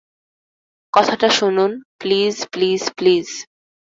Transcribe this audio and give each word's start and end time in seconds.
কথাটা 0.93 1.29
শুনুন, 1.29 1.71
please, 1.99 2.35
please, 2.51 2.81
please. 2.97 3.27